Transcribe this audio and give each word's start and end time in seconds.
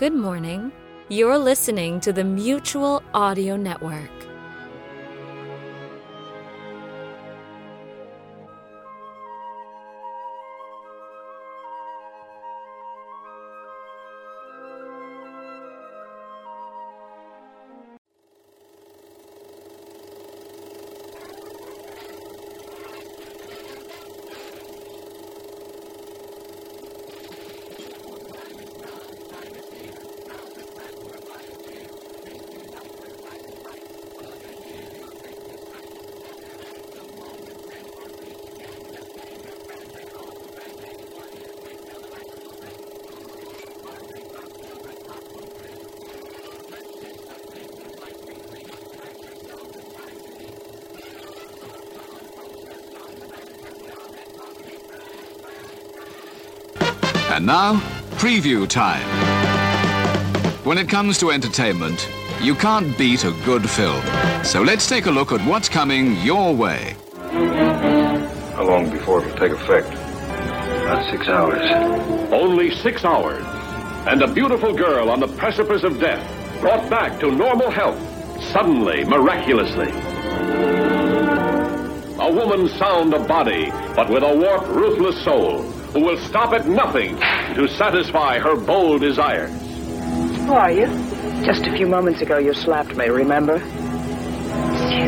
Good 0.00 0.14
morning. 0.14 0.72
You're 1.10 1.36
listening 1.36 2.00
to 2.00 2.10
the 2.10 2.24
Mutual 2.24 3.02
Audio 3.12 3.56
Network. 3.56 4.29
And 57.40 57.46
now, 57.46 57.76
preview 58.20 58.68
time. 58.68 59.00
When 60.62 60.76
it 60.76 60.90
comes 60.90 61.16
to 61.20 61.30
entertainment, 61.30 62.06
you 62.42 62.54
can't 62.54 62.98
beat 62.98 63.24
a 63.24 63.30
good 63.46 63.66
film. 63.66 64.04
So 64.44 64.60
let's 64.60 64.86
take 64.86 65.06
a 65.06 65.10
look 65.10 65.32
at 65.32 65.40
what's 65.48 65.66
coming 65.66 66.16
your 66.16 66.54
way. 66.54 66.96
How 68.54 68.64
long 68.68 68.90
before 68.90 69.24
it'll 69.24 69.38
take 69.38 69.52
effect? 69.52 69.88
About 69.88 71.10
six 71.10 71.28
hours. 71.28 71.62
Only 72.30 72.72
six 72.72 73.06
hours. 73.06 73.42
And 74.06 74.20
a 74.20 74.30
beautiful 74.30 74.74
girl 74.74 75.08
on 75.08 75.18
the 75.18 75.28
precipice 75.28 75.82
of 75.82 75.98
death, 75.98 76.20
brought 76.60 76.90
back 76.90 77.18
to 77.20 77.32
normal 77.32 77.70
health, 77.70 77.98
suddenly, 78.52 79.02
miraculously. 79.04 79.88
A 82.20 82.30
woman 82.30 82.68
sound 82.76 83.14
of 83.14 83.26
body, 83.26 83.70
but 83.96 84.10
with 84.10 84.24
a 84.24 84.36
warped, 84.36 84.68
ruthless 84.68 85.24
soul, 85.24 85.79
who 85.92 86.00
will 86.00 86.18
stop 86.18 86.52
at 86.52 86.66
nothing 86.66 87.16
to 87.54 87.66
satisfy 87.68 88.38
her 88.38 88.56
bold 88.56 89.00
desires. 89.00 89.50
Who 90.46 90.52
are 90.52 90.70
you? 90.70 90.86
Just 91.44 91.66
a 91.66 91.72
few 91.76 91.86
moments 91.86 92.20
ago 92.20 92.38
you 92.38 92.52
slapped 92.54 92.94
me, 92.96 93.08
remember? 93.08 93.58
You, 93.58 95.06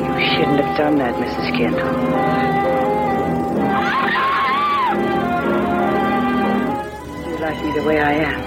you 0.00 0.28
shouldn't 0.30 0.60
have 0.60 0.76
done 0.76 0.96
that, 0.98 1.14
Mrs. 1.14 1.56
Kendall. 1.56 1.94
You 7.28 7.38
like 7.38 7.64
me 7.64 7.72
the 7.72 7.84
way 7.84 8.00
I 8.00 8.12
am, 8.12 8.40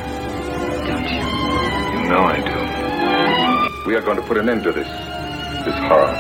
don't 0.88 1.09
you? 1.09 2.04
You 2.04 2.09
know 2.09 2.24
I 2.24 2.38
do. 2.42 3.88
We 3.88 3.96
are 3.96 4.02
going 4.02 4.18
to 4.18 4.24
put 4.24 4.38
an 4.38 4.50
end 4.50 4.64
to 4.64 4.72
this, 4.72 4.88
this 5.66 5.76
horror, 5.88 6.14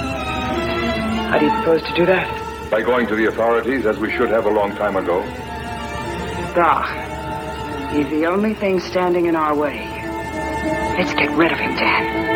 How 1.29 1.37
do 1.37 1.45
you 1.45 1.51
propose 1.51 1.83
to 1.83 1.93
do 1.93 2.05
that? 2.05 2.46
By 2.69 2.81
going 2.81 3.07
to 3.07 3.15
the 3.15 3.27
authorities 3.27 3.85
as 3.85 3.97
we 3.97 4.11
should 4.11 4.29
have 4.29 4.45
a 4.45 4.49
long 4.49 4.75
time 4.75 4.95
ago. 4.95 5.21
Doc, 6.53 6.87
he's 7.91 8.09
the 8.09 8.25
only 8.25 8.53
thing 8.53 8.79
standing 8.79 9.27
in 9.27 9.35
our 9.35 9.55
way. 9.55 9.79
Let's 10.97 11.13
get 11.13 11.29
rid 11.31 11.51
of 11.51 11.59
him, 11.59 11.75
Dad. 11.75 12.26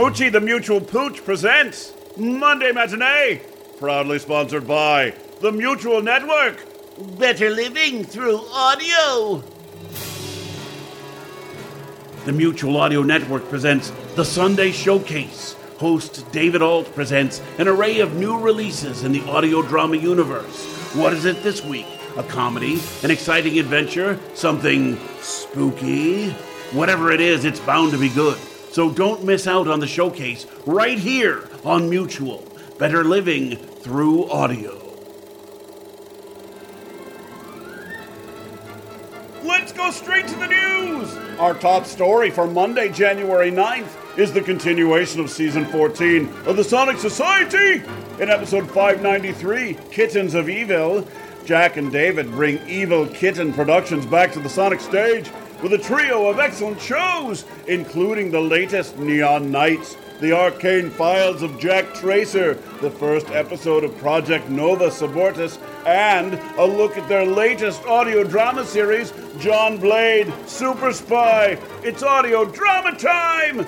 Moochie 0.00 0.32
the 0.32 0.40
Mutual 0.40 0.80
Pooch 0.80 1.22
presents 1.26 1.92
Monday 2.16 2.72
Matinee, 2.72 3.42
proudly 3.78 4.18
sponsored 4.18 4.66
by 4.66 5.12
the 5.42 5.52
Mutual 5.52 6.00
Network. 6.00 6.56
Better 7.18 7.50
living 7.50 8.02
through 8.04 8.38
audio. 8.50 9.44
The 12.24 12.32
Mutual 12.32 12.78
Audio 12.78 13.02
Network 13.02 13.46
presents 13.50 13.90
the 14.14 14.24
Sunday 14.24 14.72
Showcase. 14.72 15.54
Host 15.76 16.24
David 16.32 16.62
Ault 16.62 16.90
presents 16.94 17.42
an 17.58 17.68
array 17.68 18.00
of 18.00 18.14
new 18.14 18.38
releases 18.38 19.04
in 19.04 19.12
the 19.12 19.20
audio 19.28 19.60
drama 19.60 19.96
universe. 19.96 20.64
What 20.94 21.12
is 21.12 21.26
it 21.26 21.42
this 21.42 21.62
week? 21.62 21.86
A 22.16 22.22
comedy, 22.22 22.80
an 23.02 23.10
exciting 23.10 23.58
adventure, 23.58 24.18
something 24.32 24.98
spooky? 25.20 26.30
Whatever 26.72 27.12
it 27.12 27.20
is, 27.20 27.44
it's 27.44 27.60
bound 27.60 27.92
to 27.92 27.98
be 27.98 28.08
good. 28.08 28.38
So 28.70 28.88
don't 28.88 29.24
miss 29.24 29.48
out 29.48 29.66
on 29.66 29.80
the 29.80 29.88
showcase 29.88 30.46
right 30.64 30.96
here 30.96 31.48
on 31.64 31.90
Mutual. 31.90 32.46
Better 32.78 33.02
living 33.02 33.56
through 33.56 34.30
audio. 34.30 34.76
Let's 39.42 39.72
go 39.72 39.90
straight 39.90 40.28
to 40.28 40.36
the 40.36 40.46
news! 40.46 41.16
Our 41.40 41.54
top 41.54 41.84
story 41.84 42.30
for 42.30 42.46
Monday, 42.46 42.92
January 42.92 43.50
9th 43.50 44.18
is 44.18 44.32
the 44.32 44.40
continuation 44.40 45.20
of 45.20 45.30
season 45.30 45.64
14 45.66 46.28
of 46.46 46.56
the 46.56 46.62
Sonic 46.62 46.98
Society. 46.98 47.82
In 48.20 48.30
episode 48.30 48.70
593, 48.70 49.78
Kittens 49.90 50.34
of 50.34 50.48
Evil, 50.48 51.06
Jack 51.44 51.76
and 51.76 51.90
David 51.90 52.30
bring 52.30 52.64
Evil 52.68 53.08
Kitten 53.08 53.52
Productions 53.52 54.06
back 54.06 54.30
to 54.32 54.38
the 54.40 54.48
Sonic 54.48 54.80
stage 54.80 55.28
with 55.62 55.72
a 55.72 55.78
trio 55.78 56.28
of 56.28 56.38
excellent 56.38 56.80
shows, 56.80 57.44
including 57.66 58.30
the 58.30 58.40
latest 58.40 58.98
Neon 58.98 59.50
Knights, 59.50 59.96
the 60.20 60.32
Arcane 60.32 60.90
Files 60.90 61.42
of 61.42 61.58
Jack 61.58 61.94
Tracer, 61.94 62.54
the 62.80 62.90
first 62.90 63.28
episode 63.30 63.84
of 63.84 63.96
Project 63.98 64.48
Nova 64.48 64.88
Subortus, 64.88 65.58
and 65.86 66.34
a 66.58 66.64
look 66.64 66.96
at 66.96 67.08
their 67.08 67.24
latest 67.24 67.84
audio 67.86 68.24
drama 68.24 68.64
series, 68.64 69.12
John 69.38 69.78
Blade 69.78 70.32
Super 70.46 70.92
Spy. 70.92 71.58
It's 71.82 72.02
audio 72.02 72.44
drama 72.44 72.96
time! 72.96 73.64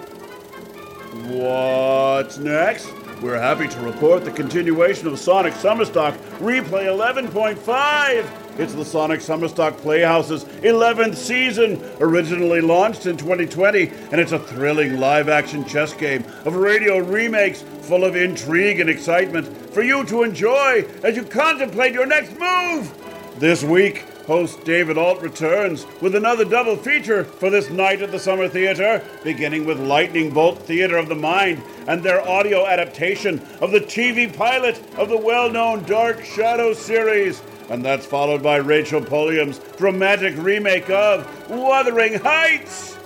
What's 1.28 2.38
next? 2.38 2.92
We're 3.22 3.38
happy 3.38 3.68
to 3.68 3.80
report 3.80 4.24
the 4.24 4.32
continuation 4.32 5.06
of 5.06 5.18
Sonic 5.18 5.54
Summerstock 5.54 6.16
Replay 6.38 6.86
11.5. 6.86 8.41
It's 8.58 8.74
the 8.74 8.84
Sonic 8.84 9.20
Summerstock 9.20 9.78
Playhouse's 9.78 10.44
11th 10.44 11.16
season, 11.16 11.82
originally 12.00 12.60
launched 12.60 13.06
in 13.06 13.16
2020, 13.16 13.88
and 14.10 14.20
it's 14.20 14.32
a 14.32 14.38
thrilling 14.38 15.00
live 15.00 15.30
action 15.30 15.64
chess 15.64 15.94
game 15.94 16.22
of 16.44 16.56
radio 16.56 16.98
remakes 16.98 17.62
full 17.62 18.04
of 18.04 18.14
intrigue 18.14 18.78
and 18.78 18.90
excitement 18.90 19.46
for 19.72 19.82
you 19.82 20.04
to 20.04 20.22
enjoy 20.22 20.84
as 21.02 21.16
you 21.16 21.22
contemplate 21.22 21.94
your 21.94 22.04
next 22.04 22.38
move. 22.38 22.92
This 23.38 23.64
week, 23.64 24.04
host 24.26 24.64
David 24.64 24.96
Ault 24.96 25.20
returns 25.20 25.86
with 26.00 26.14
another 26.14 26.44
double 26.44 26.76
feature 26.76 27.24
for 27.24 27.50
this 27.50 27.70
night 27.70 28.02
at 28.02 28.10
the 28.10 28.18
Summer 28.18 28.48
Theater, 28.48 29.02
beginning 29.24 29.64
with 29.64 29.80
Lightning 29.80 30.30
Bolt 30.30 30.58
Theater 30.58 30.96
of 30.96 31.08
the 31.08 31.14
Mind 31.14 31.62
and 31.86 32.02
their 32.02 32.26
audio 32.26 32.66
adaptation 32.66 33.40
of 33.60 33.72
the 33.72 33.80
TV 33.80 34.34
pilot 34.34 34.80
of 34.96 35.08
the 35.08 35.18
well 35.18 35.50
known 35.50 35.82
Dark 35.84 36.24
Shadow 36.24 36.72
series. 36.72 37.42
And 37.68 37.84
that's 37.84 38.06
followed 38.06 38.42
by 38.42 38.56
Rachel 38.56 39.00
Polium's 39.00 39.58
dramatic 39.76 40.34
remake 40.36 40.90
of 40.90 41.26
Wuthering 41.48 42.14
Heights. 42.14 42.98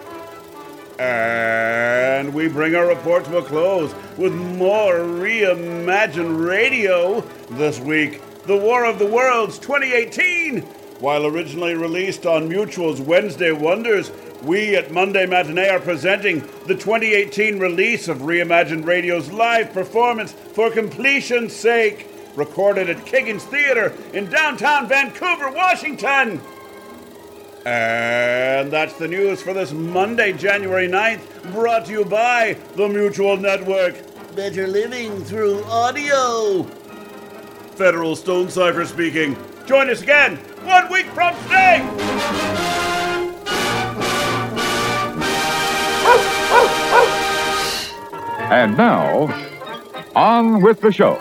And 0.98 2.32
we 2.32 2.48
bring 2.48 2.74
our 2.74 2.86
report 2.86 3.26
to 3.26 3.38
a 3.38 3.42
close 3.42 3.94
with 4.16 4.32
more 4.32 4.94
Reimagine 4.94 6.46
Radio 6.46 7.20
this 7.50 7.78
week. 7.78 8.22
The 8.44 8.56
War 8.56 8.86
of 8.86 8.98
the 8.98 9.06
Worlds 9.06 9.58
2018. 9.58 10.66
While 10.98 11.26
originally 11.26 11.74
released 11.74 12.24
on 12.24 12.48
Mutual's 12.48 13.02
Wednesday 13.02 13.52
Wonders, 13.52 14.10
we 14.42 14.76
at 14.76 14.90
Monday 14.90 15.26
Matinee 15.26 15.68
are 15.68 15.78
presenting 15.78 16.40
the 16.66 16.74
2018 16.74 17.58
release 17.58 18.08
of 18.08 18.18
Reimagined 18.18 18.86
Radio's 18.86 19.30
live 19.30 19.74
performance 19.74 20.32
for 20.32 20.70
completion's 20.70 21.52
sake, 21.52 22.08
recorded 22.34 22.88
at 22.88 23.04
Kiggins 23.04 23.42
Theater 23.42 23.92
in 24.14 24.30
downtown 24.30 24.88
Vancouver, 24.88 25.50
Washington. 25.50 26.40
And 27.66 28.70
that's 28.70 28.94
the 28.94 29.08
news 29.08 29.42
for 29.42 29.52
this 29.52 29.72
Monday, 29.72 30.32
January 30.32 30.88
9th, 30.88 31.52
brought 31.52 31.86
to 31.86 31.92
you 31.92 32.04
by 32.06 32.56
the 32.74 32.88
Mutual 32.88 33.36
Network. 33.36 33.96
Better 34.34 34.66
living 34.66 35.22
through 35.24 35.62
audio. 35.64 36.66
Federal 37.76 38.16
Stonecipher 38.16 38.86
speaking. 38.86 39.36
Join 39.66 39.90
us 39.90 40.00
again 40.00 40.36
one 40.64 40.90
week 40.90 41.06
from 41.06 41.34
today! 41.44 41.82
And 48.48 48.76
now, 48.76 49.28
on 50.14 50.62
with 50.62 50.80
the 50.80 50.90
show. 50.90 51.20